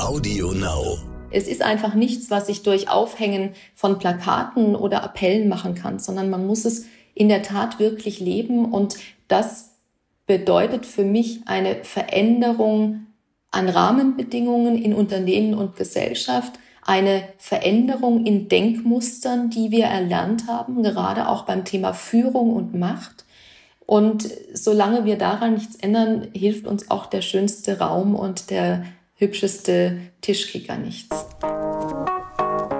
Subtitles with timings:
[0.00, 0.98] Audio Now.
[1.30, 6.30] Es ist einfach nichts, was ich durch Aufhängen von Plakaten oder Appellen machen kann, sondern
[6.30, 8.96] man muss es in der Tat wirklich leben und
[9.28, 9.76] das
[10.26, 13.06] bedeutet für mich eine Veränderung
[13.50, 21.28] an Rahmenbedingungen in Unternehmen und Gesellschaft, eine Veränderung in Denkmustern, die wir erlernt haben, gerade
[21.28, 23.24] auch beim Thema Führung und Macht.
[23.90, 28.84] Und solange wir daran nichts ändern, hilft uns auch der schönste Raum und der
[29.16, 31.26] hübscheste Tischkicker nichts.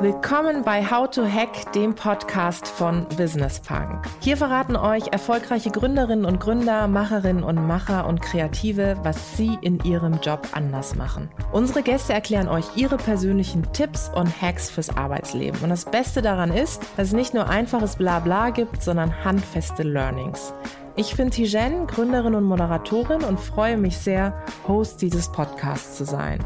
[0.01, 4.07] Willkommen bei How to Hack, dem Podcast von Business Punk.
[4.21, 9.81] Hier verraten euch erfolgreiche Gründerinnen und Gründer, Macherinnen und Macher und Kreative, was sie in
[9.81, 11.29] ihrem Job anders machen.
[11.51, 15.61] Unsere Gäste erklären euch ihre persönlichen Tipps und Hacks fürs Arbeitsleben.
[15.61, 20.53] Und das Beste daran ist, dass es nicht nur einfaches Blabla gibt, sondern handfeste Learnings.
[21.01, 26.45] Ich bin Tijen, Gründerin und Moderatorin und freue mich sehr, Host dieses Podcasts zu sein.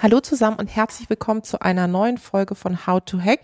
[0.00, 3.38] Hallo zusammen und herzlich willkommen zu einer neuen Folge von How to Hack.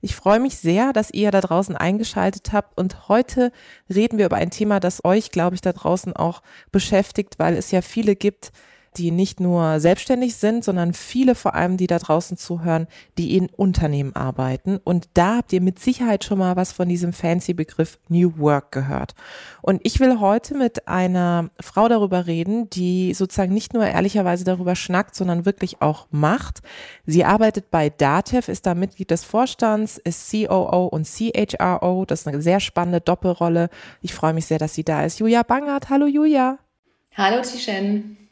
[0.00, 3.52] Ich freue mich sehr, dass ihr da draußen eingeschaltet habt und heute
[3.88, 7.70] reden wir über ein Thema, das euch, glaube ich, da draußen auch beschäftigt, weil es
[7.70, 8.50] ja viele gibt,
[8.96, 12.86] die nicht nur selbstständig sind, sondern viele vor allem, die da draußen zuhören,
[13.18, 14.78] die in Unternehmen arbeiten.
[14.82, 18.72] Und da habt ihr mit Sicherheit schon mal was von diesem fancy Begriff New Work
[18.72, 19.14] gehört.
[19.62, 24.76] Und ich will heute mit einer Frau darüber reden, die sozusagen nicht nur ehrlicherweise darüber
[24.76, 26.60] schnackt, sondern wirklich auch macht.
[27.06, 32.04] Sie arbeitet bei DATEV, ist da Mitglied des Vorstands, ist COO und CHRO.
[32.06, 33.70] Das ist eine sehr spannende Doppelrolle.
[34.02, 35.18] Ich freue mich sehr, dass sie da ist.
[35.18, 35.90] Julia Bangert.
[35.90, 36.58] Hallo Julia.
[37.16, 38.23] Hallo Tishen.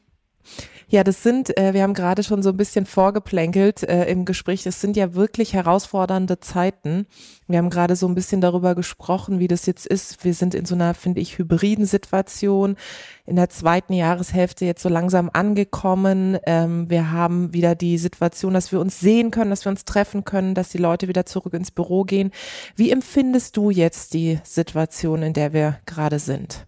[0.88, 4.66] Ja, das sind, äh, wir haben gerade schon so ein bisschen vorgeplänkelt äh, im Gespräch,
[4.66, 7.06] es sind ja wirklich herausfordernde Zeiten.
[7.48, 10.22] Wir haben gerade so ein bisschen darüber gesprochen, wie das jetzt ist.
[10.22, 12.76] Wir sind in so einer, finde ich, hybriden Situation,
[13.24, 16.36] in der zweiten Jahreshälfte jetzt so langsam angekommen.
[16.44, 20.24] Ähm, wir haben wieder die Situation, dass wir uns sehen können, dass wir uns treffen
[20.24, 22.32] können, dass die Leute wieder zurück ins Büro gehen.
[22.76, 26.66] Wie empfindest du jetzt die Situation, in der wir gerade sind?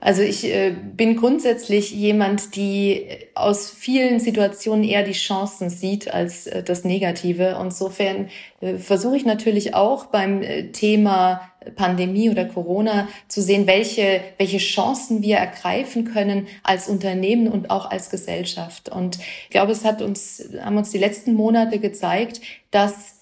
[0.00, 6.46] Also ich äh, bin grundsätzlich jemand, die aus vielen Situationen eher die Chancen sieht als
[6.46, 7.58] äh, das Negative.
[7.58, 8.28] Insofern
[8.60, 11.40] äh, versuche ich natürlich auch beim äh, Thema
[11.76, 17.90] Pandemie oder Corona zu sehen, welche, welche Chancen wir ergreifen können als Unternehmen und auch
[17.90, 18.90] als Gesellschaft.
[18.90, 23.13] Und ich glaube, es hat uns, haben uns die letzten Monate gezeigt, dass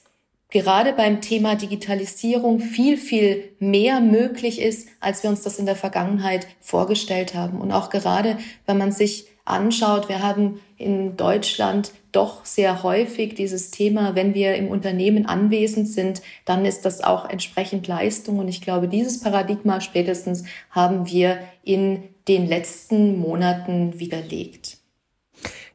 [0.52, 5.76] gerade beim Thema Digitalisierung viel, viel mehr möglich ist, als wir uns das in der
[5.76, 7.60] Vergangenheit vorgestellt haben.
[7.60, 8.36] Und auch gerade,
[8.66, 14.54] wenn man sich anschaut, wir haben in Deutschland doch sehr häufig dieses Thema, wenn wir
[14.54, 18.38] im Unternehmen anwesend sind, dann ist das auch entsprechend Leistung.
[18.38, 24.71] Und ich glaube, dieses Paradigma spätestens haben wir in den letzten Monaten widerlegt.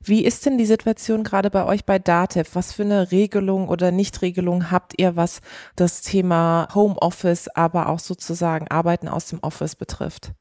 [0.07, 2.47] Wie ist denn die Situation gerade bei euch bei DATEV?
[2.53, 5.41] Was für eine Regelung oder Nichtregelung habt ihr, was
[5.75, 10.31] das Thema Homeoffice, aber auch sozusagen Arbeiten aus dem Office betrifft?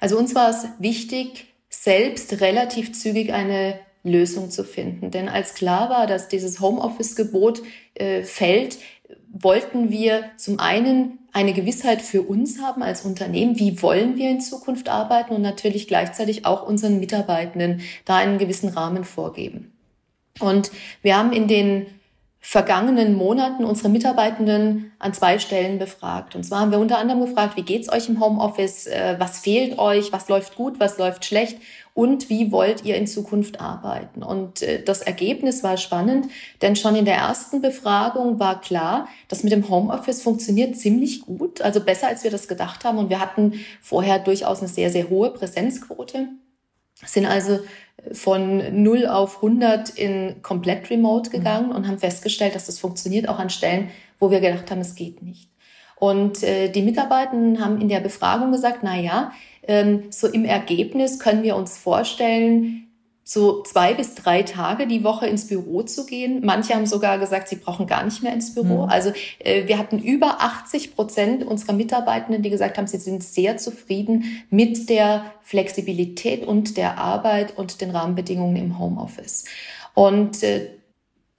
[0.00, 5.12] Also uns war es wichtig, selbst relativ zügig eine Lösung zu finden.
[5.12, 7.62] Denn als klar war, dass dieses Homeoffice-Gebot
[7.94, 8.78] äh, fällt,
[9.32, 14.40] wollten wir zum einen eine Gewissheit für uns haben als Unternehmen, wie wollen wir in
[14.40, 19.72] Zukunft arbeiten und natürlich gleichzeitig auch unseren Mitarbeitenden da einen gewissen Rahmen vorgeben.
[20.40, 20.70] Und
[21.02, 21.86] wir haben in den
[22.44, 26.34] vergangenen Monaten unsere Mitarbeitenden an zwei Stellen befragt.
[26.34, 28.88] Und zwar haben wir unter anderem gefragt, wie geht's euch im Homeoffice?
[28.88, 30.12] Äh, was fehlt euch?
[30.12, 30.80] Was läuft gut?
[30.80, 31.58] Was läuft schlecht?
[31.94, 34.24] Und wie wollt ihr in Zukunft arbeiten?
[34.24, 36.26] Und äh, das Ergebnis war spannend,
[36.62, 41.62] denn schon in der ersten Befragung war klar, dass mit dem Homeoffice funktioniert ziemlich gut,
[41.62, 42.98] also besser als wir das gedacht haben.
[42.98, 46.28] Und wir hatten vorher durchaus eine sehr, sehr hohe Präsenzquote
[47.04, 47.60] sind also
[48.12, 51.32] von 0 auf 100 in komplett remote mhm.
[51.32, 54.94] gegangen und haben festgestellt, dass das funktioniert auch an Stellen, wo wir gedacht haben, es
[54.94, 55.48] geht nicht.
[55.96, 59.32] Und äh, die Mitarbeitenden haben in der Befragung gesagt, na ja,
[59.68, 62.88] ähm, so im Ergebnis können wir uns vorstellen,
[63.24, 66.40] so zwei bis drei Tage die Woche ins Büro zu gehen.
[66.44, 68.84] Manche haben sogar gesagt, sie brauchen gar nicht mehr ins Büro.
[68.84, 68.90] Mhm.
[68.90, 73.58] Also äh, wir hatten über 80 Prozent unserer Mitarbeitenden, die gesagt haben, sie sind sehr
[73.58, 79.44] zufrieden mit der Flexibilität und der Arbeit und den Rahmenbedingungen im Homeoffice.
[79.94, 80.68] Und äh,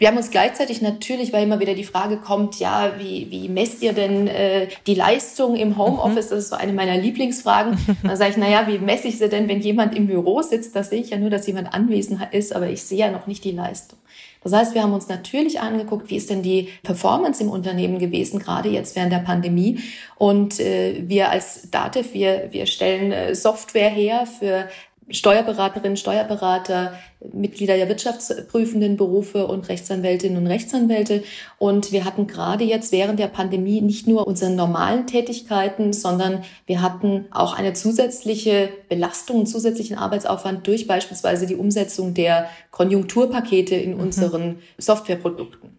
[0.04, 3.82] wir haben uns gleichzeitig natürlich, weil immer wieder die Frage kommt, ja, wie, wie messt
[3.82, 6.26] ihr denn äh, die Leistung im Homeoffice?
[6.26, 6.30] Mhm.
[6.32, 7.78] Das ist so eine meiner Lieblingsfragen.
[8.04, 10.76] Dann sage ich, naja, wie messe ich sie denn, wenn jemand im Büro sitzt?
[10.76, 13.46] Da sehe ich ja nur, dass jemand anwesend ist, aber ich sehe ja noch nicht
[13.46, 13.98] die Leistung.
[14.44, 18.40] Das heißt, wir haben uns natürlich angeguckt, wie ist denn die Performance im Unternehmen gewesen,
[18.40, 19.80] gerade jetzt während der Pandemie.
[20.18, 24.68] Und äh, wir als Dativ, wir, wir stellen äh, Software her für
[25.10, 26.94] Steuerberaterinnen, Steuerberater,
[27.32, 31.24] Mitglieder der wirtschaftsprüfenden Berufe und Rechtsanwältinnen und Rechtsanwälte.
[31.58, 36.82] Und wir hatten gerade jetzt während der Pandemie nicht nur unsere normalen Tätigkeiten, sondern wir
[36.82, 43.96] hatten auch eine zusätzliche Belastung, einen zusätzlichen Arbeitsaufwand durch beispielsweise die Umsetzung der Konjunkturpakete in
[43.96, 44.00] mhm.
[44.00, 45.78] unseren Softwareprodukten.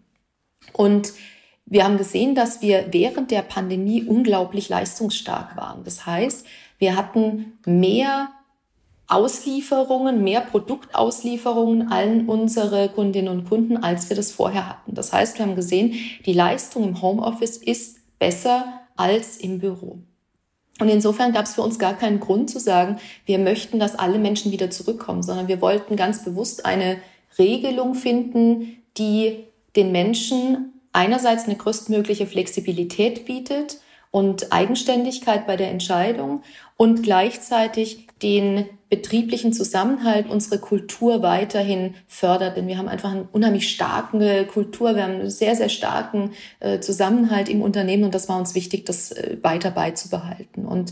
[0.73, 1.13] Und
[1.65, 5.83] wir haben gesehen, dass wir während der Pandemie unglaublich leistungsstark waren.
[5.83, 6.45] Das heißt,
[6.77, 8.29] wir hatten mehr
[9.07, 14.95] Auslieferungen, mehr Produktauslieferungen allen unsere Kundinnen und Kunden, als wir das vorher hatten.
[14.95, 15.93] Das heißt, wir haben gesehen,
[16.25, 19.99] die Leistung im Homeoffice ist besser als im Büro.
[20.79, 24.19] Und insofern gab es für uns gar keinen Grund zu sagen, wir möchten, dass alle
[24.19, 26.97] Menschen wieder zurückkommen, sondern wir wollten ganz bewusst eine
[27.37, 33.79] Regelung finden, die den Menschen einerseits eine größtmögliche Flexibilität bietet
[34.11, 36.41] und Eigenständigkeit bei der Entscheidung
[36.77, 38.65] und gleichzeitig den
[38.95, 42.57] betrieblichen Zusammenhalt, unsere Kultur weiterhin fördert.
[42.57, 46.79] Denn wir haben einfach eine unheimlich starke Kultur, wir haben einen sehr, sehr starken äh,
[46.79, 50.65] Zusammenhalt im Unternehmen und das war uns wichtig, das äh, weiter beizubehalten.
[50.65, 50.91] Und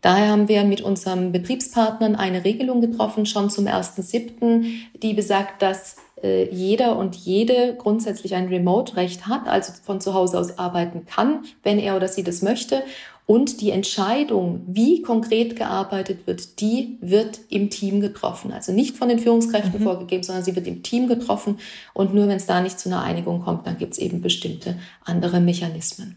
[0.00, 4.64] Daher haben wir mit unseren Betriebspartnern eine Regelung getroffen, schon zum 1.7.,
[5.02, 10.38] die besagt, dass äh, jeder und jede grundsätzlich ein Remote-Recht hat, also von zu Hause
[10.38, 12.84] aus arbeiten kann, wenn er oder sie das möchte.
[13.30, 18.52] Und die Entscheidung, wie konkret gearbeitet wird, die wird im Team getroffen.
[18.52, 19.84] Also nicht von den Führungskräften mhm.
[19.84, 21.58] vorgegeben, sondern sie wird im Team getroffen.
[21.92, 24.78] Und nur wenn es da nicht zu einer Einigung kommt, dann gibt es eben bestimmte
[25.04, 26.16] andere Mechanismen.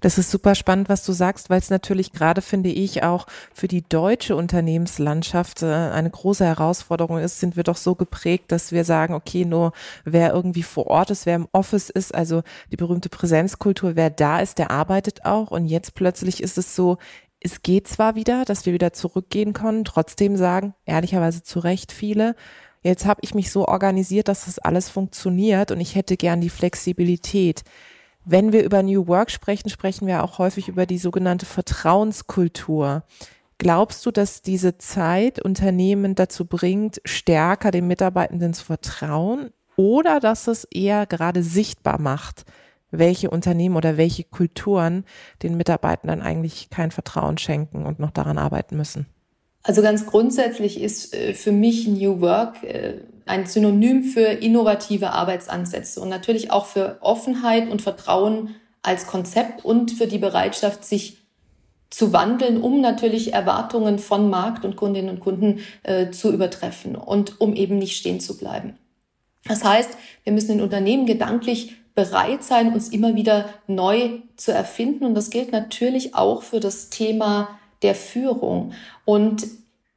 [0.00, 3.68] Das ist super spannend, was du sagst, weil es natürlich gerade, finde ich, auch für
[3.68, 8.84] die deutsche Unternehmenslandschaft äh, eine große Herausforderung ist, sind wir doch so geprägt, dass wir
[8.84, 9.72] sagen, okay, nur
[10.04, 14.40] wer irgendwie vor Ort ist, wer im Office ist, also die berühmte Präsenzkultur, wer da
[14.40, 15.50] ist, der arbeitet auch.
[15.50, 16.98] Und jetzt plötzlich ist es so,
[17.40, 22.34] es geht zwar wieder, dass wir wieder zurückgehen können, trotzdem sagen, ehrlicherweise zu Recht viele,
[22.82, 26.50] jetzt habe ich mich so organisiert, dass das alles funktioniert und ich hätte gern die
[26.50, 27.62] Flexibilität.
[28.28, 33.04] Wenn wir über New Work sprechen, sprechen wir auch häufig über die sogenannte Vertrauenskultur.
[33.58, 40.48] Glaubst du, dass diese Zeit Unternehmen dazu bringt, stärker den Mitarbeitenden zu vertrauen oder dass
[40.48, 42.46] es eher gerade sichtbar macht,
[42.90, 45.04] welche Unternehmen oder welche Kulturen
[45.44, 49.06] den Mitarbeitenden eigentlich kein Vertrauen schenken und noch daran arbeiten müssen?
[49.66, 56.00] Also ganz grundsätzlich ist äh, für mich New Work äh, ein Synonym für innovative Arbeitsansätze
[56.00, 61.18] und natürlich auch für Offenheit und Vertrauen als Konzept und für die Bereitschaft, sich
[61.90, 67.40] zu wandeln, um natürlich Erwartungen von Markt und Kundinnen und Kunden äh, zu übertreffen und
[67.40, 68.78] um eben nicht stehen zu bleiben.
[69.48, 69.90] Das heißt,
[70.22, 75.04] wir müssen in Unternehmen gedanklich bereit sein, uns immer wieder neu zu erfinden.
[75.06, 78.72] Und das gilt natürlich auch für das Thema der Führung.
[79.04, 79.46] Und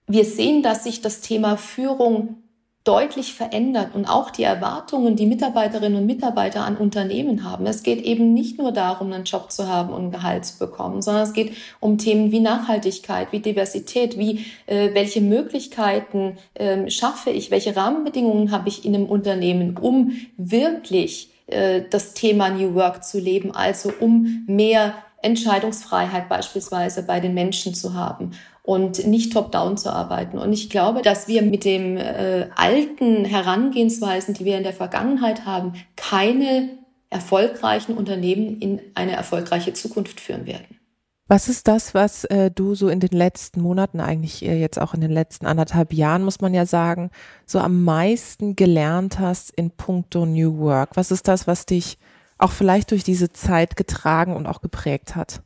[0.07, 2.37] wir sehen, dass sich das Thema Führung
[2.85, 7.67] deutlich verändert und auch die Erwartungen, die Mitarbeiterinnen und Mitarbeiter an Unternehmen haben.
[7.67, 11.01] Es geht eben nicht nur darum, einen Job zu haben und ein Gehalt zu bekommen,
[11.01, 17.29] sondern es geht um Themen wie Nachhaltigkeit, wie Diversität, wie äh, welche Möglichkeiten äh, schaffe
[17.29, 23.03] ich, welche Rahmenbedingungen habe ich in einem Unternehmen, um wirklich äh, das Thema New Work
[23.03, 28.31] zu leben, also um mehr Entscheidungsfreiheit beispielsweise bei den Menschen zu haben
[28.63, 30.38] und nicht top-down zu arbeiten.
[30.38, 35.46] Und ich glaube, dass wir mit den äh, alten Herangehensweisen, die wir in der Vergangenheit
[35.46, 36.70] haben, keine
[37.10, 40.79] erfolgreichen Unternehmen in eine erfolgreiche Zukunft führen werden.
[41.27, 44.96] Was ist das, was äh, du so in den letzten Monaten, eigentlich äh, jetzt auch
[44.96, 47.12] in den letzten anderthalb Jahren, muss man ja sagen,
[47.46, 50.91] so am meisten gelernt hast in puncto New Work?
[50.96, 52.00] Was ist das, was dich
[52.39, 55.41] auch vielleicht durch diese Zeit getragen und auch geprägt hat?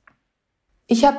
[0.88, 1.17] Ich habe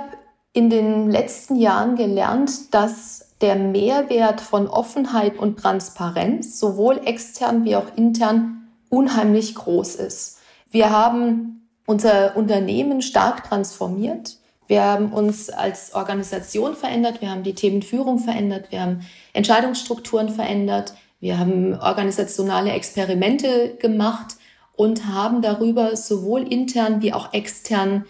[0.52, 7.76] in den letzten Jahren gelernt, dass der Mehrwert von Offenheit und Transparenz sowohl extern wie
[7.76, 10.38] auch intern unheimlich groß ist.
[10.70, 14.38] Wir haben unser Unternehmen stark transformiert.
[14.66, 17.20] Wir haben uns als Organisation verändert.
[17.20, 18.70] Wir haben die Themenführung verändert.
[18.70, 19.00] Wir haben
[19.32, 20.94] Entscheidungsstrukturen verändert.
[21.20, 24.36] Wir haben organisationale Experimente gemacht
[24.76, 28.04] und haben darüber sowohl intern wie auch extern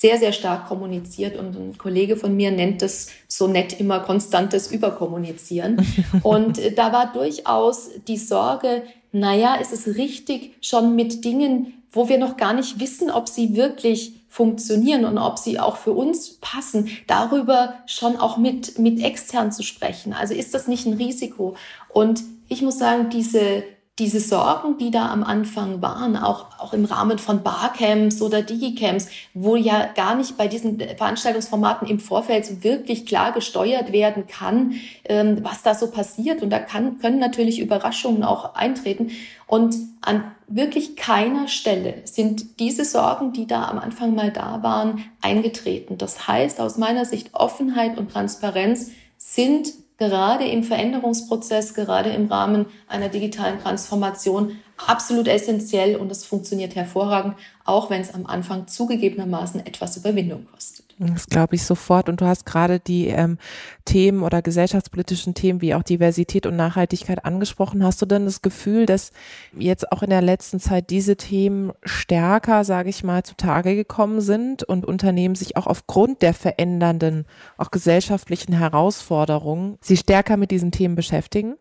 [0.00, 4.70] sehr, sehr stark kommuniziert und ein Kollege von mir nennt das so nett immer konstantes
[4.70, 5.86] Überkommunizieren.
[6.22, 12.08] Und äh, da war durchaus die Sorge, naja, ist es richtig schon mit Dingen, wo
[12.08, 16.38] wir noch gar nicht wissen, ob sie wirklich funktionieren und ob sie auch für uns
[16.40, 20.12] passen, darüber schon auch mit, mit extern zu sprechen.
[20.12, 21.54] Also ist das nicht ein Risiko?
[21.90, 23.62] Und ich muss sagen, diese
[24.00, 29.06] diese Sorgen, die da am Anfang waren, auch, auch im Rahmen von Barcamps oder Digicamps,
[29.34, 34.74] wo ja gar nicht bei diesen Veranstaltungsformaten im Vorfeld so wirklich klar gesteuert werden kann,
[35.04, 36.42] ähm, was da so passiert.
[36.42, 39.12] Und da kann, können natürlich Überraschungen auch eintreten.
[39.46, 45.04] Und an wirklich keiner Stelle sind diese Sorgen, die da am Anfang mal da waren,
[45.22, 45.98] eingetreten.
[45.98, 52.66] Das heißt, aus meiner Sicht Offenheit und Transparenz sind gerade im Veränderungsprozess, gerade im Rahmen
[52.88, 59.64] einer digitalen Transformation absolut essentiell und es funktioniert hervorragend, auch wenn es am Anfang zugegebenermaßen
[59.66, 60.84] etwas Überwindung kostet.
[60.98, 62.08] Das glaube ich sofort.
[62.08, 63.38] Und du hast gerade die ähm,
[63.84, 67.84] Themen oder gesellschaftspolitischen Themen wie auch Diversität und Nachhaltigkeit angesprochen.
[67.84, 69.10] Hast du denn das Gefühl, dass
[69.58, 74.62] jetzt auch in der letzten Zeit diese Themen stärker, sage ich mal, zutage gekommen sind
[74.62, 77.26] und Unternehmen sich auch aufgrund der verändernden,
[77.56, 81.56] auch gesellschaftlichen Herausforderungen, sie stärker mit diesen Themen beschäftigen?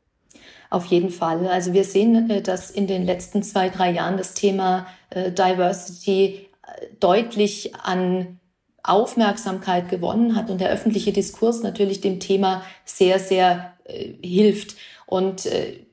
[0.73, 1.45] Auf jeden Fall.
[1.45, 6.47] Also wir sehen, äh, dass in den letzten zwei, drei Jahren das Thema äh, Diversity
[6.65, 8.39] äh, deutlich an
[8.81, 14.75] Aufmerksamkeit gewonnen hat und der öffentliche Diskurs natürlich dem Thema sehr, sehr äh, hilft.
[15.05, 15.85] Und äh,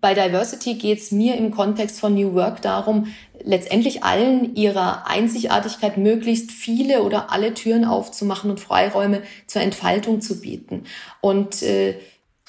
[0.00, 3.08] bei Diversity geht es mir im Kontext von New Work darum,
[3.44, 10.40] letztendlich allen ihrer Einzigartigkeit möglichst viele oder alle Türen aufzumachen und Freiräume zur Entfaltung zu
[10.40, 10.84] bieten.
[11.20, 11.98] Und äh,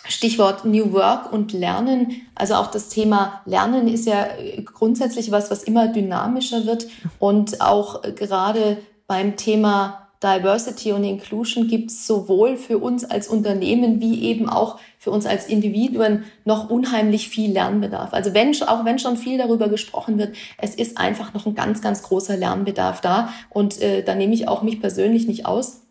[0.08, 2.22] Stichwort New Work und Lernen.
[2.36, 4.28] Also auch das Thema Lernen ist ja
[4.66, 6.88] grundsätzlich was, was immer dynamischer wird
[7.20, 14.00] und auch gerade beim Thema Diversity und Inclusion gibt es sowohl für uns als Unternehmen
[14.00, 18.14] wie eben auch für uns als Individuen noch unheimlich viel Lernbedarf.
[18.14, 21.82] Also wenn, auch wenn schon viel darüber gesprochen wird, es ist einfach noch ein ganz,
[21.82, 23.34] ganz großer Lernbedarf da.
[23.50, 25.82] Und äh, da nehme ich auch mich persönlich nicht aus.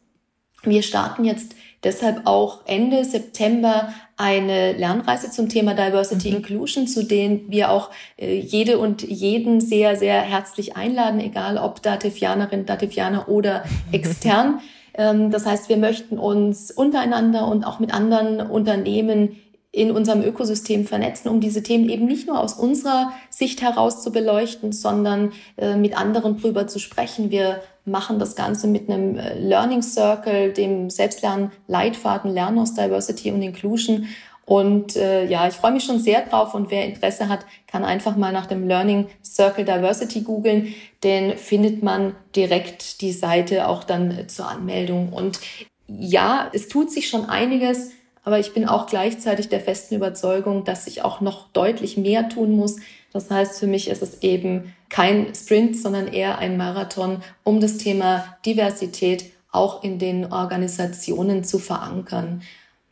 [0.62, 1.54] Wir starten jetzt
[1.84, 6.36] deshalb auch Ende September eine Lernreise zum Thema Diversity mhm.
[6.36, 11.82] Inclusion, zu denen wir auch äh, jede und jeden sehr, sehr herzlich einladen, egal ob
[11.82, 14.60] Dativianerin, Dativianer oder extern.
[14.94, 19.36] ähm, das heißt, wir möchten uns untereinander und auch mit anderen Unternehmen
[19.72, 24.12] in unserem Ökosystem vernetzen, um diese Themen eben nicht nur aus unserer Sicht heraus zu
[24.12, 27.30] beleuchten, sondern äh, mit anderen drüber zu sprechen.
[27.30, 33.40] Wir machen das Ganze mit einem äh, Learning Circle, dem Selbstlernen-Leitfaden Lernen aus Diversity und
[33.40, 34.08] Inclusion.
[34.44, 38.16] Und äh, ja, ich freue mich schon sehr drauf und wer Interesse hat, kann einfach
[38.16, 44.10] mal nach dem Learning Circle Diversity googeln, denn findet man direkt die Seite auch dann
[44.10, 45.14] äh, zur Anmeldung.
[45.14, 45.40] Und
[45.88, 47.92] ja, es tut sich schon einiges
[48.24, 52.52] aber ich bin auch gleichzeitig der festen Überzeugung, dass ich auch noch deutlich mehr tun
[52.52, 52.76] muss.
[53.12, 57.78] Das heißt, für mich ist es eben kein Sprint, sondern eher ein Marathon, um das
[57.78, 62.42] Thema Diversität auch in den Organisationen zu verankern.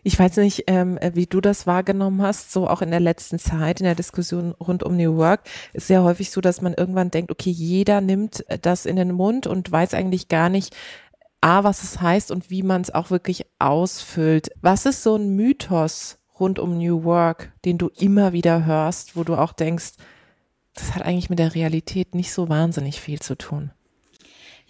[0.03, 3.81] Ich weiß nicht, ähm, wie du das wahrgenommen hast, so auch in der letzten Zeit,
[3.81, 5.41] in der Diskussion rund um New Work,
[5.75, 9.47] ist sehr häufig so, dass man irgendwann denkt, okay, jeder nimmt das in den Mund
[9.47, 10.75] und weiß eigentlich gar nicht,
[11.41, 14.51] A, was es heißt und wie man es auch wirklich ausfüllt.
[14.61, 19.25] Was ist so ein Mythos rund um New Work, den du immer wieder hörst, wo
[19.25, 19.93] du auch denkst,
[20.75, 23.71] das hat eigentlich mit der Realität nicht so wahnsinnig viel zu tun?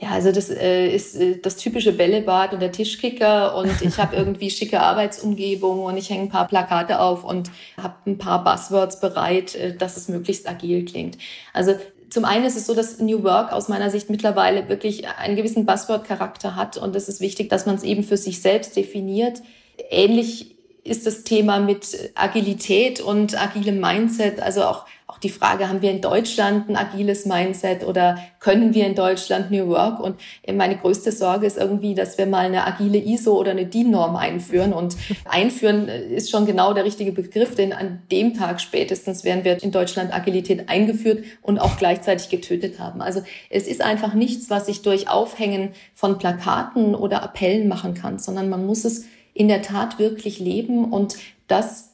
[0.01, 4.17] Ja, also das äh, ist äh, das typische Bällebad und der Tischkicker und ich habe
[4.17, 8.99] irgendwie schicke Arbeitsumgebung und ich hänge ein paar Plakate auf und habe ein paar Buzzwords
[9.01, 11.19] bereit, äh, dass es möglichst agil klingt.
[11.53, 11.75] Also
[12.11, 15.65] zum einen ist es so, dass New Work aus meiner Sicht mittlerweile wirklich einen gewissen
[15.65, 19.43] Buzzword-Charakter hat und es ist wichtig, dass man es eben für sich selbst definiert.
[19.91, 25.83] Ähnlich ist das Thema mit Agilität und agilem Mindset, also auch auch die Frage, haben
[25.83, 29.99] wir in Deutschland ein agiles Mindset oder können wir in Deutschland New Work?
[29.99, 30.17] Und
[30.55, 34.73] meine größte Sorge ist irgendwie, dass wir mal eine agile ISO oder eine DIN-Norm einführen.
[34.73, 39.61] Und einführen ist schon genau der richtige Begriff, denn an dem Tag spätestens werden wir
[39.61, 43.03] in Deutschland Agilität eingeführt und auch gleichzeitig getötet haben.
[43.03, 48.21] Also es ist einfach nichts, was ich durch Aufhängen von Plakaten oder Appellen machen kann,
[48.21, 51.17] sondern man muss es in der Tat wirklich leben und
[51.49, 51.90] das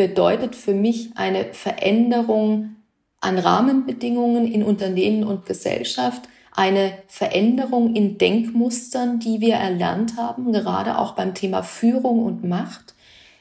[0.00, 2.76] bedeutet für mich eine Veränderung
[3.20, 10.96] an Rahmenbedingungen in Unternehmen und Gesellschaft, eine Veränderung in Denkmustern, die wir erlernt haben, gerade
[10.96, 12.94] auch beim Thema Führung und Macht.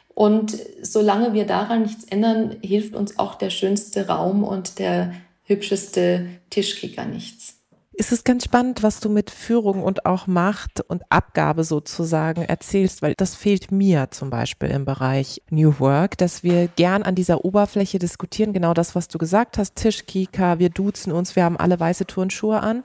[0.10, 5.14] Und solange wir daran nichts ändern, hilft uns auch der schönste Raum und der
[5.46, 7.59] hübscheste Tischkicker nichts
[8.00, 13.02] ist es ganz spannend, was du mit Führung und auch Macht und Abgabe sozusagen erzählst,
[13.02, 17.44] weil das fehlt mir zum Beispiel im Bereich New Work, dass wir gern an dieser
[17.44, 21.78] Oberfläche diskutieren, genau das, was du gesagt hast, Tischkika, wir duzen uns, wir haben alle
[21.78, 22.84] weiße Turnschuhe an.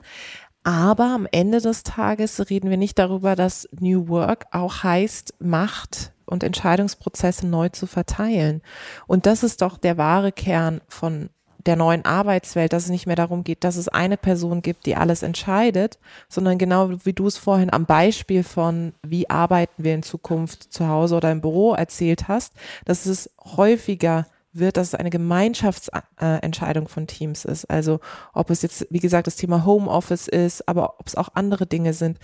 [0.63, 6.11] Aber am Ende des Tages reden wir nicht darüber, dass New Work auch heißt, Macht
[6.25, 8.61] und Entscheidungsprozesse neu zu verteilen.
[9.07, 11.29] Und das ist doch der wahre Kern von
[11.65, 14.95] der neuen Arbeitswelt, dass es nicht mehr darum geht, dass es eine Person gibt, die
[14.95, 15.97] alles entscheidet,
[16.29, 20.87] sondern genau wie du es vorhin am Beispiel von, wie arbeiten wir in Zukunft zu
[20.87, 22.53] Hause oder im Büro erzählt hast,
[22.85, 27.65] dass es häufiger wird, dass es eine Gemeinschaftsentscheidung von Teams ist.
[27.65, 27.99] Also
[28.33, 31.93] ob es jetzt, wie gesagt, das Thema Homeoffice ist, aber ob es auch andere Dinge
[31.93, 32.19] sind.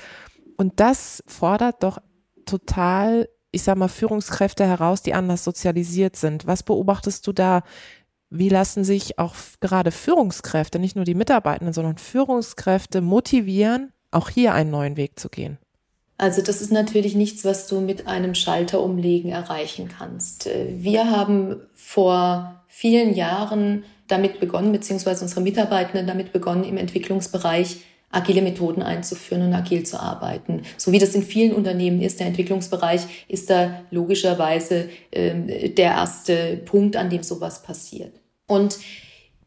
[0.58, 2.00] Und das fordert doch
[2.46, 6.48] total, ich sag mal, Führungskräfte heraus, die anders sozialisiert sind.
[6.48, 7.64] Was beobachtest du da?
[8.34, 14.54] Wie lassen sich auch gerade Führungskräfte, nicht nur die Mitarbeitenden, sondern Führungskräfte motivieren, auch hier
[14.54, 15.58] einen neuen Weg zu gehen?
[16.18, 20.50] Also das ist natürlich nichts, was du mit einem Schalter umlegen erreichen kannst.
[20.70, 28.42] Wir haben vor vielen Jahren damit begonnen, beziehungsweise unsere Mitarbeitenden damit begonnen, im Entwicklungsbereich agile
[28.42, 30.62] Methoden einzuführen und agil zu arbeiten.
[30.78, 36.58] So wie das in vielen Unternehmen ist, der Entwicklungsbereich ist da logischerweise äh, der erste
[36.66, 38.21] Punkt, an dem sowas passiert.
[38.52, 38.80] Und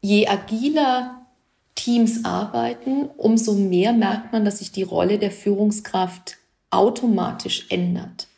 [0.01, 1.27] je agiler
[1.75, 6.39] Teams arbeiten, umso mehr merkt man, dass sich die Rolle der Führungskraft
[6.71, 8.29] automatisch ändert.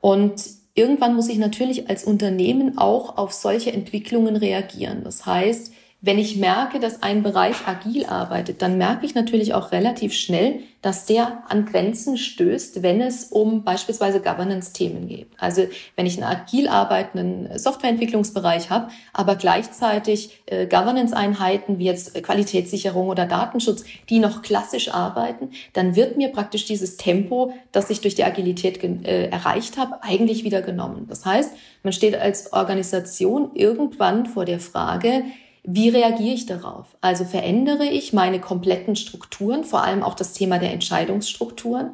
[0.00, 0.40] Und
[0.74, 5.02] irgendwann muss ich natürlich als Unternehmen auch auf solche Entwicklungen reagieren.
[5.02, 9.72] Das heißt, wenn ich merke, dass ein Bereich agil arbeitet, dann merke ich natürlich auch
[9.72, 15.26] relativ schnell, dass der an Grenzen stößt, wenn es um beispielsweise Governance-Themen geht.
[15.38, 23.08] Also wenn ich einen agil arbeitenden Softwareentwicklungsbereich habe, aber gleichzeitig äh, Governance-Einheiten wie jetzt Qualitätssicherung
[23.08, 28.14] oder Datenschutz, die noch klassisch arbeiten, dann wird mir praktisch dieses Tempo, das ich durch
[28.14, 31.06] die Agilität äh, erreicht habe, eigentlich wieder genommen.
[31.08, 35.24] Das heißt, man steht als Organisation irgendwann vor der Frage,
[35.70, 36.96] wie reagiere ich darauf?
[37.02, 41.90] Also verändere ich meine kompletten Strukturen, vor allem auch das Thema der Entscheidungsstrukturen,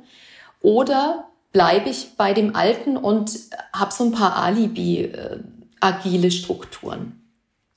[0.60, 3.32] oder bleibe ich bei dem Alten und
[3.72, 7.20] habe so ein paar Alibi-agile äh, Strukturen?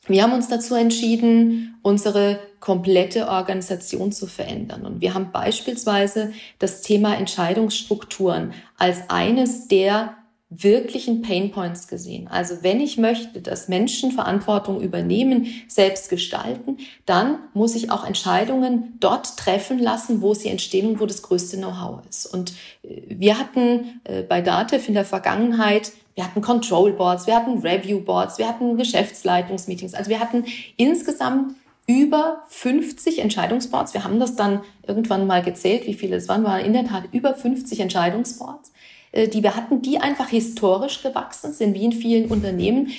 [0.06, 4.86] Wir haben uns dazu entschieden, unsere komplette Organisation zu verändern.
[4.86, 10.14] Und wir haben beispielsweise das Thema Entscheidungsstrukturen als eines der
[10.50, 12.30] wirklichen Painpoints gesehen.
[12.30, 18.96] Also wenn ich möchte, dass Menschen Verantwortung übernehmen, selbst gestalten, dann muss ich auch Entscheidungen
[19.00, 22.26] dort treffen lassen, wo sie entstehen und wo das größte Know-how ist.
[22.28, 27.36] Und äh, wir hatten äh, bei Datev in der Vergangenheit wir hatten Control Boards, wir
[27.36, 29.94] hatten Review Boards, wir hatten Geschäftsleitungsmeetings.
[29.94, 30.46] Also wir hatten
[30.76, 31.54] insgesamt
[31.86, 33.94] über 50 Entscheidungsboards.
[33.94, 36.44] Wir haben das dann irgendwann mal gezählt, wie viele es waren.
[36.44, 38.72] waren in der Tat über 50 Entscheidungsboards.
[39.18, 42.92] Äh, die wir hatten, die einfach historisch gewachsen sind, wie in vielen Unternehmen,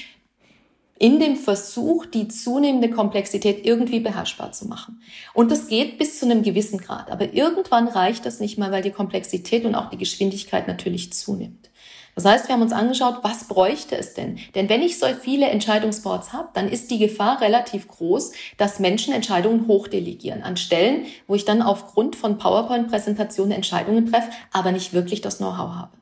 [0.98, 5.00] in dem Versuch, die zunehmende Komplexität irgendwie beherrschbar zu machen.
[5.32, 7.12] Und das geht bis zu einem gewissen Grad.
[7.12, 11.70] Aber irgendwann reicht das nicht mal, weil die Komplexität und auch die Geschwindigkeit natürlich zunimmt.
[12.16, 14.40] Das heißt, wir haben uns angeschaut, was bräuchte es denn?
[14.56, 19.14] Denn wenn ich so viele Entscheidungsboards habe, dann ist die Gefahr relativ groß, dass Menschen
[19.14, 25.20] Entscheidungen hochdelegieren an Stellen, wo ich dann aufgrund von PowerPoint-Präsentationen Entscheidungen treffe, aber nicht wirklich
[25.20, 25.97] das Know-how habe.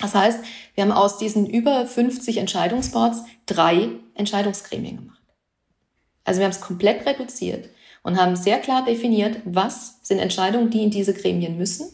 [0.00, 0.40] Das heißt,
[0.74, 5.20] wir haben aus diesen über 50 Entscheidungsboards drei Entscheidungsgremien gemacht.
[6.24, 7.68] Also wir haben es komplett reduziert
[8.02, 11.88] und haben sehr klar definiert, was sind Entscheidungen, die in diese Gremien müssen.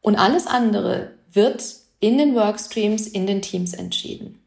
[0.00, 1.62] Und alles andere wird
[2.00, 4.40] in den Workstreams, in den Teams entschieden.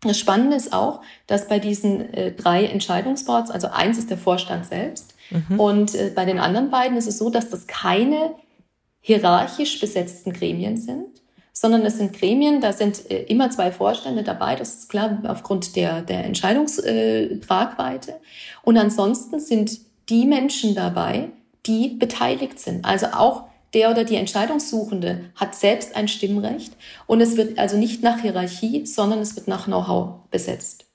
[0.00, 4.66] Das Spannende ist auch, dass bei diesen äh, drei Entscheidungsboards, also eins ist der Vorstand
[4.66, 5.60] selbst mhm.
[5.60, 8.34] und äh, bei den anderen beiden ist es so, dass das keine
[9.00, 11.06] hierarchisch besetzten Gremien sind,
[11.58, 15.74] sondern es sind Gremien, da sind äh, immer zwei Vorstände dabei, das ist klar aufgrund
[15.74, 18.16] der, der Entscheidungstragweite.
[18.62, 21.30] Und ansonsten sind die Menschen dabei,
[21.64, 22.84] die beteiligt sind.
[22.84, 26.74] Also auch der oder die Entscheidungssuchende hat selbst ein Stimmrecht
[27.06, 30.85] und es wird also nicht nach Hierarchie, sondern es wird nach Know-how besetzt.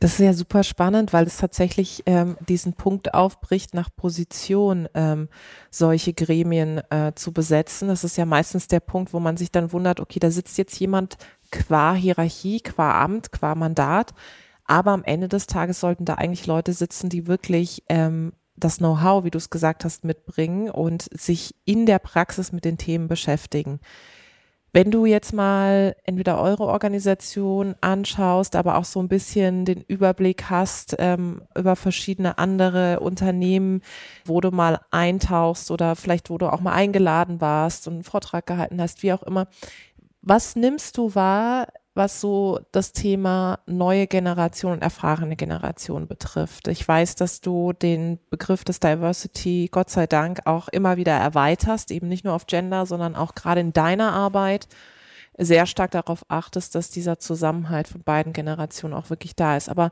[0.00, 5.28] Das ist ja super spannend, weil es tatsächlich ähm, diesen Punkt aufbricht, nach Position ähm,
[5.70, 7.88] solche Gremien äh, zu besetzen.
[7.88, 10.78] Das ist ja meistens der Punkt, wo man sich dann wundert, okay, da sitzt jetzt
[10.78, 11.16] jemand
[11.50, 14.14] qua Hierarchie, qua Amt, qua Mandat.
[14.64, 19.24] Aber am Ende des Tages sollten da eigentlich Leute sitzen, die wirklich ähm, das Know-how,
[19.24, 23.80] wie du es gesagt hast, mitbringen und sich in der Praxis mit den Themen beschäftigen.
[24.74, 30.50] Wenn du jetzt mal entweder eure Organisation anschaust, aber auch so ein bisschen den Überblick
[30.50, 33.82] hast ähm, über verschiedene andere Unternehmen,
[34.24, 38.46] wo du mal eintauchst oder vielleicht wo du auch mal eingeladen warst und einen Vortrag
[38.46, 39.46] gehalten hast, wie auch immer.
[40.22, 46.66] Was nimmst du wahr was so das Thema neue Generation und erfahrene Generation betrifft.
[46.68, 51.92] Ich weiß, dass du den Begriff des Diversity, Gott sei Dank, auch immer wieder erweiterst,
[51.92, 54.66] eben nicht nur auf Gender, sondern auch gerade in deiner Arbeit.
[55.36, 59.68] sehr stark darauf achtest, dass dieser Zusammenhalt von beiden Generationen auch wirklich da ist.
[59.68, 59.90] Aber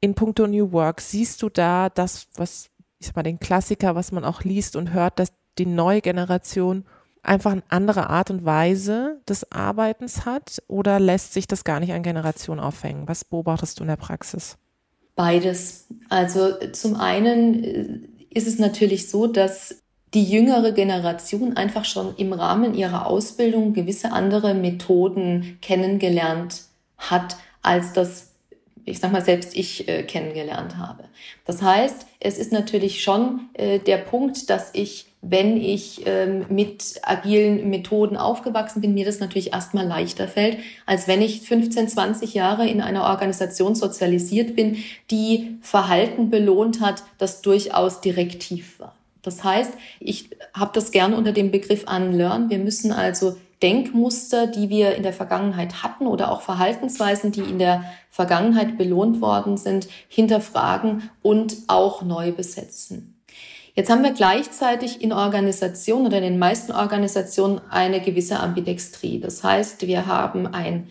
[0.00, 4.12] in puncto New Work, siehst du da das, was, ich sag mal, den Klassiker, was
[4.12, 6.84] man auch liest und hört, dass die neue Generation
[7.22, 11.92] einfach eine andere Art und Weise des Arbeitens hat oder lässt sich das gar nicht
[11.92, 13.08] an Generation aufhängen?
[13.08, 14.56] Was beobachtest du in der Praxis?
[15.14, 15.86] Beides.
[16.08, 17.98] Also zum einen äh,
[18.30, 19.76] ist es natürlich so, dass
[20.14, 26.62] die jüngere Generation einfach schon im Rahmen ihrer Ausbildung gewisse andere Methoden kennengelernt
[26.98, 28.32] hat, als das
[28.84, 31.04] ich sag mal, selbst ich äh, kennengelernt habe.
[31.44, 37.00] Das heißt, es ist natürlich schon äh, der Punkt, dass ich, wenn ich ähm, mit
[37.02, 42.34] agilen Methoden aufgewachsen bin, mir das natürlich erstmal leichter fällt, als wenn ich 15, 20
[42.34, 44.78] Jahre in einer Organisation sozialisiert bin,
[45.12, 48.96] die Verhalten belohnt hat, das durchaus direktiv war.
[49.22, 52.50] Das heißt, ich habe das gerne unter dem Begriff Unlearn.
[52.50, 57.60] Wir müssen also Denkmuster, die wir in der Vergangenheit hatten oder auch Verhaltensweisen, die in
[57.60, 63.11] der Vergangenheit belohnt worden sind, hinterfragen und auch neu besetzen.
[63.74, 69.18] Jetzt haben wir gleichzeitig in Organisationen oder in den meisten Organisationen eine gewisse Ambidextrie.
[69.18, 70.88] Das heißt, wir haben ein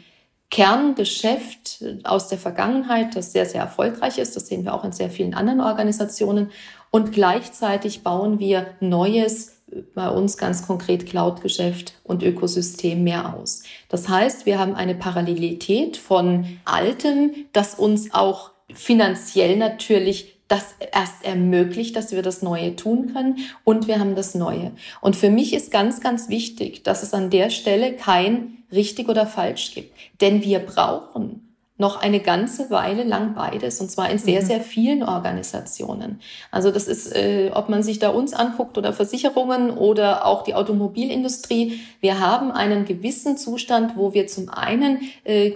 [0.49, 4.35] Kerngeschäft aus der Vergangenheit, das sehr, sehr erfolgreich ist.
[4.35, 6.49] Das sehen wir auch in sehr vielen anderen Organisationen.
[6.89, 9.61] Und gleichzeitig bauen wir Neues
[9.95, 13.63] bei uns ganz konkret Cloud-Geschäft und Ökosystem mehr aus.
[13.87, 21.23] Das heißt, wir haben eine Parallelität von Altem, das uns auch finanziell natürlich das erst
[21.23, 24.71] ermöglicht, dass wir das Neue tun können und wir haben das Neue.
[24.99, 29.25] Und für mich ist ganz, ganz wichtig, dass es an der Stelle kein richtig oder
[29.25, 29.93] falsch gibt.
[30.19, 34.45] Denn wir brauchen noch eine ganze Weile lang beides und zwar in sehr, mhm.
[34.45, 36.19] sehr vielen Organisationen.
[36.51, 40.53] Also das ist, äh, ob man sich da uns anguckt oder Versicherungen oder auch die
[40.53, 41.79] Automobilindustrie.
[41.99, 45.53] Wir haben einen gewissen Zustand, wo wir zum einen äh,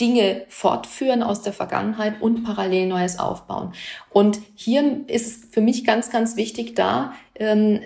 [0.00, 3.72] Dinge fortführen aus der Vergangenheit und parallel Neues aufbauen.
[4.10, 7.80] Und hier ist es für mich ganz, ganz wichtig, da ähm,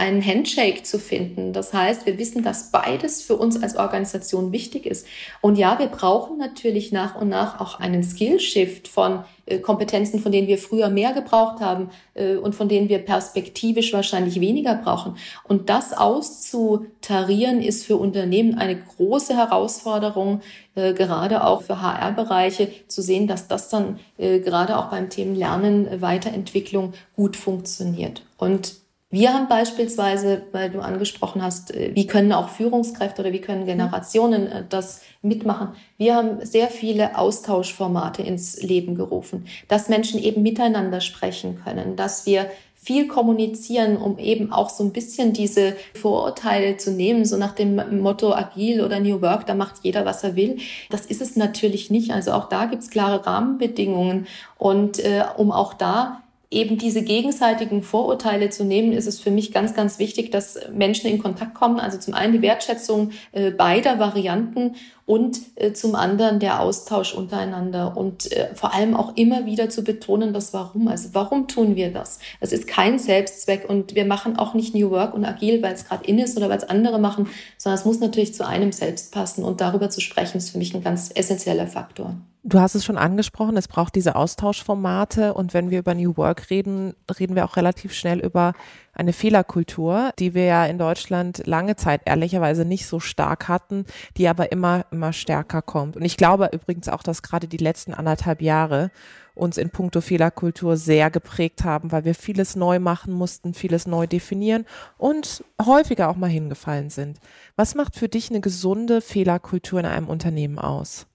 [0.00, 1.52] einen Handshake zu finden.
[1.52, 5.06] Das heißt, wir wissen, dass beides für uns als Organisation wichtig ist.
[5.42, 10.32] Und ja, wir brauchen natürlich nach und nach auch einen Skillshift von äh, Kompetenzen, von
[10.32, 15.18] denen wir früher mehr gebraucht haben äh, und von denen wir perspektivisch wahrscheinlich weniger brauchen.
[15.46, 20.40] Und das auszutarieren ist für Unternehmen eine große Herausforderung,
[20.76, 26.00] äh, gerade auch für HR-Bereiche, zu sehen, dass das dann gerade auch beim Thema Lernen,
[26.00, 28.22] Weiterentwicklung gut funktioniert.
[28.36, 28.79] Und
[29.12, 33.66] wir haben beispielsweise, weil du angesprochen hast, äh, wie können auch Führungskräfte oder wie können
[33.66, 35.70] Generationen äh, das mitmachen.
[35.98, 42.24] Wir haben sehr viele Austauschformate ins Leben gerufen, dass Menschen eben miteinander sprechen können, dass
[42.24, 42.50] wir
[42.82, 48.00] viel kommunizieren, um eben auch so ein bisschen diese Vorurteile zu nehmen, so nach dem
[48.00, 50.58] Motto Agil oder New Work, da macht jeder, was er will.
[50.88, 52.12] Das ist es natürlich nicht.
[52.12, 54.26] Also auch da gibt's klare Rahmenbedingungen.
[54.56, 59.52] Und äh, um auch da eben diese gegenseitigen Vorurteile zu nehmen, ist es für mich
[59.52, 61.78] ganz, ganz wichtig, dass Menschen in Kontakt kommen.
[61.78, 64.74] Also zum einen die Wertschätzung äh, beider Varianten
[65.06, 69.84] und äh, zum anderen der Austausch untereinander und äh, vor allem auch immer wieder zu
[69.84, 70.88] betonen, das Warum.
[70.88, 72.18] Also warum tun wir das?
[72.40, 75.86] Es ist kein Selbstzweck und wir machen auch nicht New Work und agil, weil es
[75.86, 79.12] gerade in ist oder weil es andere machen, sondern es muss natürlich zu einem selbst
[79.12, 82.16] passen und darüber zu sprechen ist für mich ein ganz essentieller Faktor.
[82.42, 86.48] Du hast es schon angesprochen, es braucht diese Austauschformate und wenn wir über New Work
[86.48, 88.54] reden, reden wir auch relativ schnell über
[88.94, 93.84] eine Fehlerkultur, die wir ja in Deutschland lange Zeit ehrlicherweise nicht so stark hatten,
[94.16, 95.98] die aber immer, immer stärker kommt.
[95.98, 98.90] Und ich glaube übrigens auch, dass gerade die letzten anderthalb Jahre
[99.34, 104.06] uns in puncto Fehlerkultur sehr geprägt haben, weil wir vieles neu machen mussten, vieles neu
[104.06, 104.64] definieren
[104.96, 107.18] und häufiger auch mal hingefallen sind.
[107.54, 111.06] Was macht für dich eine gesunde Fehlerkultur in einem Unternehmen aus?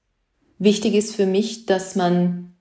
[0.58, 2.54] Wichtig ist für mich, dass man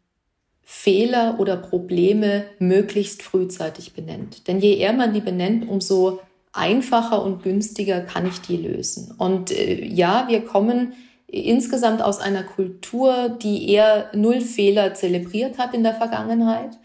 [0.62, 4.48] Fehler oder Probleme möglichst frühzeitig benennt.
[4.48, 6.20] Denn je eher man die benennt, umso
[6.52, 9.14] einfacher und günstiger kann ich die lösen.
[9.18, 10.94] Und äh, ja, wir kommen
[11.26, 16.78] insgesamt aus einer Kultur, die eher null Fehler zelebriert hat in der Vergangenheit.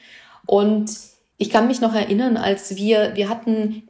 [0.46, 0.92] Und
[1.38, 3.84] ich kann mich noch erinnern, als wir, wir hatten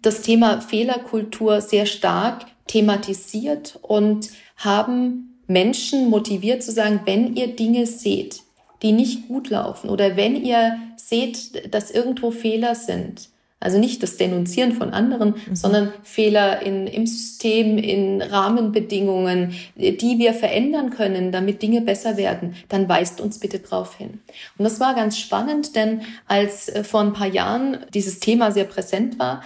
[0.00, 7.86] das Thema Fehlerkultur sehr stark thematisiert und haben Menschen motiviert zu sagen, wenn ihr Dinge
[7.86, 8.40] seht,
[8.82, 13.28] die nicht gut laufen oder wenn ihr seht, dass irgendwo Fehler sind,
[13.62, 15.54] also nicht das Denunzieren von anderen, mhm.
[15.54, 22.56] sondern Fehler in, im System, in Rahmenbedingungen, die wir verändern können, damit Dinge besser werden,
[22.68, 24.20] dann weist uns bitte drauf hin.
[24.58, 28.64] Und das war ganz spannend, denn als äh, vor ein paar Jahren dieses Thema sehr
[28.64, 29.42] präsent war,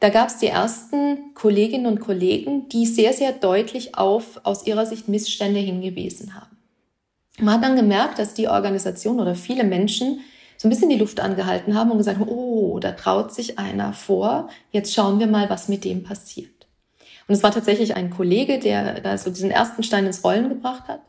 [0.00, 4.86] da gab es die ersten Kolleginnen und Kollegen, die sehr, sehr deutlich auf aus ihrer
[4.86, 6.56] Sicht Missstände hingewiesen haben.
[7.38, 10.20] Man hat dann gemerkt, dass die Organisation oder viele Menschen
[10.56, 14.48] so ein bisschen die Luft angehalten haben und gesagt, oh, da traut sich einer vor,
[14.70, 16.66] jetzt schauen wir mal, was mit dem passiert.
[17.28, 20.88] Und es war tatsächlich ein Kollege, der da so diesen ersten Stein ins Rollen gebracht
[20.88, 21.00] hat.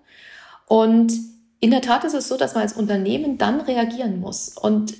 [0.67, 1.13] Und
[1.60, 4.50] in der Tat ist es so, dass man als Unternehmen dann reagieren muss.
[4.50, 4.95] Und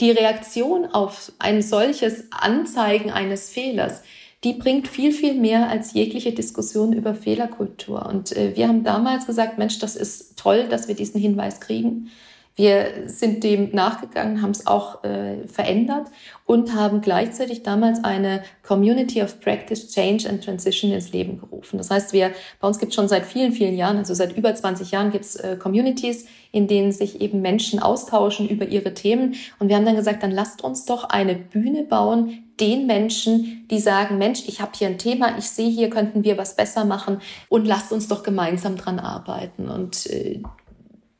[0.00, 4.02] die Reaktion auf ein solches Anzeigen eines Fehlers,
[4.42, 8.06] die bringt viel, viel mehr als jegliche Diskussion über Fehlerkultur.
[8.06, 12.10] Und äh, wir haben damals gesagt, Mensch, das ist toll, dass wir diesen Hinweis kriegen.
[12.56, 16.08] Wir sind dem nachgegangen, haben es auch äh, verändert
[16.44, 21.78] und haben gleichzeitig damals eine Community of Practice, Change and Transition ins Leben gerufen.
[21.78, 24.54] Das heißt, wir, bei uns gibt es schon seit vielen, vielen Jahren, also seit über
[24.54, 29.36] 20 Jahren gibt es äh, Communities, in denen sich eben Menschen austauschen über ihre Themen.
[29.58, 33.78] Und wir haben dann gesagt, dann lasst uns doch eine Bühne bauen, den Menschen, die
[33.78, 37.20] sagen, Mensch, ich habe hier ein Thema, ich sehe, hier könnten wir was besser machen
[37.48, 39.70] und lasst uns doch gemeinsam dran arbeiten.
[39.70, 40.42] Und äh,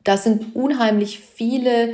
[0.03, 1.93] da sind unheimlich viele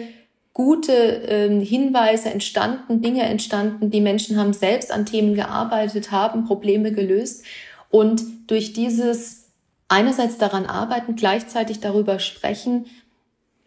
[0.54, 3.92] gute ähm, Hinweise entstanden, Dinge entstanden.
[3.92, 7.46] Die Menschen haben selbst an Themen gearbeitet, haben Probleme gelöst.
[7.90, 9.52] Und durch dieses
[9.88, 12.88] einerseits daran arbeiten, gleichzeitig darüber sprechen,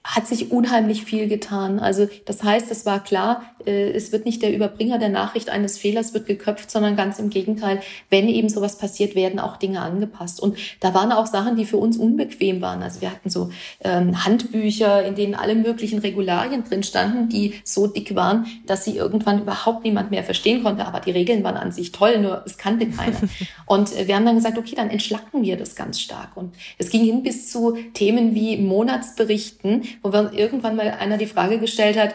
[0.02, 1.78] hat sich unheimlich viel getan.
[1.78, 5.76] Also das heißt, es war klar, äh, es wird nicht der Überbringer der Nachricht eines
[5.76, 10.40] Fehlers wird geköpft, sondern ganz im Gegenteil, wenn eben sowas passiert, werden auch Dinge angepasst.
[10.40, 12.82] Und da waren auch Sachen, die für uns unbequem waren.
[12.82, 13.50] Also wir hatten so
[13.84, 18.96] ähm, Handbücher, in denen alle möglichen Regularien drin standen, die so dick waren, dass sie
[18.96, 20.86] irgendwann überhaupt niemand mehr verstehen konnte.
[20.86, 23.20] Aber die Regeln waren an sich toll, nur es kannte keiner.
[23.66, 26.36] Und äh, wir haben dann gesagt, okay, dann entschlacken wir das ganz stark.
[26.36, 31.59] Und es ging hin bis zu Themen wie Monatsberichten, wo irgendwann mal einer die Frage
[31.59, 32.14] gestellt hat,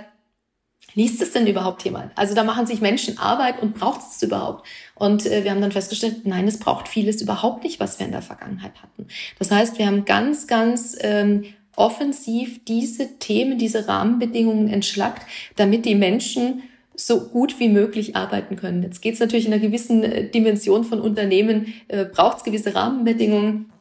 [0.94, 2.12] liest es denn überhaupt jemand?
[2.16, 4.68] Also da machen sich Menschen Arbeit und braucht es überhaupt?
[4.96, 8.12] Und äh, wir haben dann festgestellt, nein, es braucht vieles überhaupt nicht, was wir in
[8.12, 9.08] der Vergangenheit hatten.
[9.40, 15.96] Das heißt, wir haben ganz, ganz ähm, offensiv diese Themen, diese Rahmenbedingungen entschlackt, damit die
[15.96, 16.64] Menschen
[16.96, 18.82] so gut wie möglich arbeiten können.
[18.82, 22.74] Jetzt geht es natürlich in einer gewissen äh, Dimension von Unternehmen, äh, braucht es gewisse
[22.74, 23.72] Rahmenbedingungen.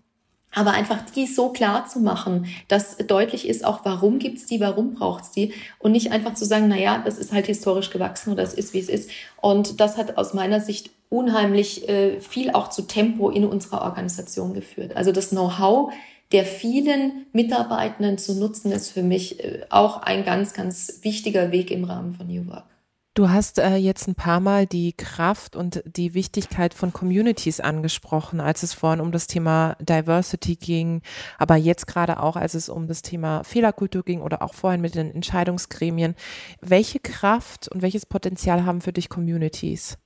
[0.54, 4.94] Aber einfach die so klar zu machen, dass deutlich ist auch, warum gibt's die, warum
[4.94, 8.42] braucht's die und nicht einfach zu sagen, na ja, das ist halt historisch gewachsen oder
[8.42, 9.10] das ist, wie es ist.
[9.40, 14.54] Und das hat aus meiner Sicht unheimlich äh, viel auch zu Tempo in unserer Organisation
[14.54, 14.96] geführt.
[14.96, 15.92] Also das Know-how
[16.32, 21.70] der vielen Mitarbeitenden zu nutzen, ist für mich äh, auch ein ganz, ganz wichtiger Weg
[21.70, 22.73] im Rahmen von New Work.
[23.14, 28.40] Du hast äh, jetzt ein paar Mal die Kraft und die Wichtigkeit von Communities angesprochen,
[28.40, 31.00] als es vorhin um das Thema Diversity ging,
[31.38, 34.96] aber jetzt gerade auch, als es um das Thema Fehlerkultur ging oder auch vorhin mit
[34.96, 36.16] den Entscheidungsgremien.
[36.60, 39.96] Welche Kraft und welches Potenzial haben für dich Communities?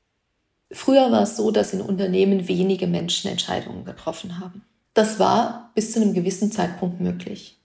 [0.70, 4.66] Früher war es so, dass in Unternehmen wenige Menschen Entscheidungen getroffen haben.
[4.92, 7.58] Das war bis zu einem gewissen Zeitpunkt möglich.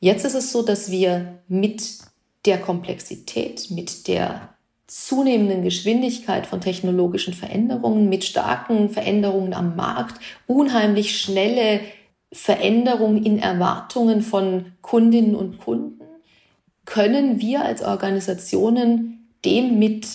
[0.00, 1.98] Jetzt ist es so, dass wir mit
[2.44, 4.53] der Komplexität, mit der
[4.86, 11.80] zunehmenden Geschwindigkeit von technologischen Veränderungen, mit starken Veränderungen am Markt, unheimlich schnelle
[12.32, 16.04] Veränderungen in Erwartungen von Kundinnen und Kunden,
[16.84, 20.06] können wir als Organisationen dem mit,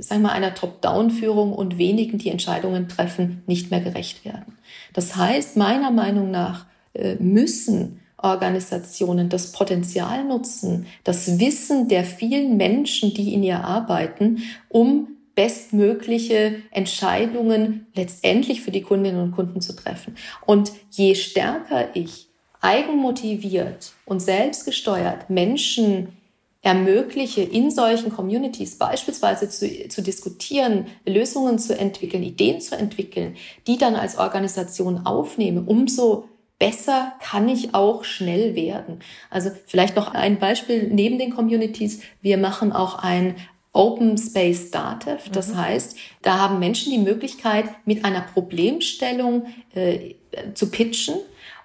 [0.00, 4.58] sagen wir, einer Top-Down-Führung und wenigen, die Entscheidungen treffen, nicht mehr gerecht werden.
[4.92, 12.56] Das heißt, meiner Meinung nach äh, müssen Organisationen das Potenzial nutzen, das Wissen der vielen
[12.56, 19.74] Menschen, die in ihr arbeiten, um bestmögliche Entscheidungen letztendlich für die Kundinnen und Kunden zu
[19.74, 20.16] treffen.
[20.46, 22.28] Und je stärker ich
[22.60, 26.16] eigenmotiviert und selbstgesteuert Menschen
[26.62, 33.34] ermögliche, in solchen Communities beispielsweise zu, zu diskutieren, Lösungen zu entwickeln, Ideen zu entwickeln,
[33.66, 36.28] die dann als Organisation aufnehme, umso
[36.62, 39.00] besser kann ich auch schnell werden.
[39.30, 42.02] Also vielleicht noch ein Beispiel neben den Communities.
[42.20, 43.34] Wir machen auch ein
[43.72, 45.28] Open Space Dativ.
[45.32, 45.56] Das mhm.
[45.56, 50.14] heißt, da haben Menschen die Möglichkeit, mit einer Problemstellung äh,
[50.54, 51.16] zu pitchen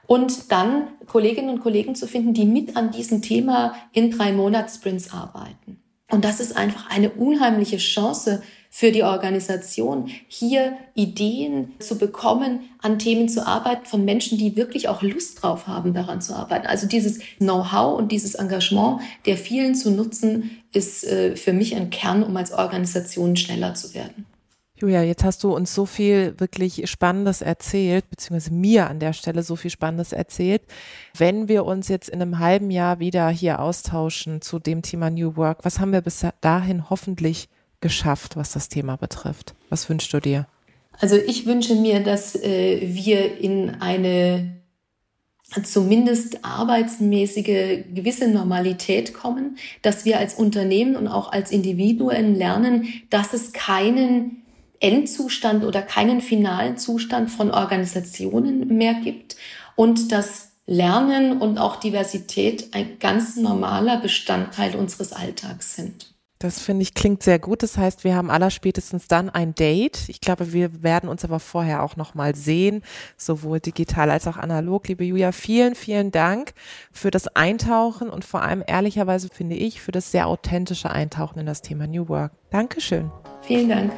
[0.08, 5.14] und dann Kolleginnen und Kollegen zu finden, die mit an diesem Thema in drei Monats-Sprints
[5.14, 5.80] arbeiten.
[6.10, 13.00] Und das ist einfach eine unheimliche Chance für die Organisation, hier Ideen zu bekommen, an
[13.00, 16.68] Themen zu arbeiten von Menschen, die wirklich auch Lust drauf haben, daran zu arbeiten.
[16.68, 21.90] Also dieses Know-how und dieses Engagement der vielen zu nutzen, ist äh, für mich ein
[21.90, 24.26] Kern, um als Organisation schneller zu werden.
[24.80, 29.42] Julia, jetzt hast du uns so viel wirklich Spannendes erzählt, beziehungsweise mir an der Stelle
[29.42, 30.62] so viel Spannendes erzählt.
[31.18, 35.36] Wenn wir uns jetzt in einem halben Jahr wieder hier austauschen zu dem Thema New
[35.36, 37.50] Work, was haben wir bis dahin hoffentlich
[37.82, 39.56] geschafft, was das Thema betrifft?
[39.70, 40.48] Was wünschst du dir?
[41.00, 44.58] Also ich wünsche mir, dass äh, wir in eine
[45.64, 53.34] zumindest arbeitsmäßige gewisse Normalität kommen, dass wir als Unternehmen und auch als Individuen lernen, dass
[53.34, 54.44] es keinen
[54.80, 59.38] Endzustand oder keinen finalen Zustand von Organisationen mehr gibt
[59.76, 66.14] und dass Lernen und auch Diversität ein ganz normaler Bestandteil unseres Alltags sind.
[66.40, 67.64] Das finde ich klingt sehr gut.
[67.64, 70.08] Das heißt, wir haben allerspätestens dann ein Date.
[70.08, 72.84] Ich glaube, wir werden uns aber vorher auch noch mal sehen,
[73.18, 74.88] sowohl digital als auch analog.
[74.88, 76.54] Liebe Julia, vielen, vielen Dank
[76.92, 81.46] für das Eintauchen und vor allem ehrlicherweise finde ich für das sehr authentische Eintauchen in
[81.46, 82.34] das Thema New Work.
[82.52, 83.12] Dankeschön.
[83.42, 83.92] Vielen Dank.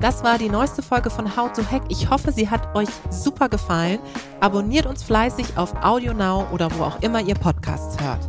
[0.00, 1.82] Das war die neueste Folge von How to Hack.
[1.88, 3.98] Ich hoffe, sie hat euch super gefallen.
[4.40, 8.28] Abonniert uns fleißig auf Audio Now oder wo auch immer ihr Podcasts hört.